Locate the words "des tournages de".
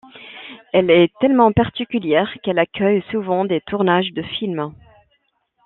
3.45-4.23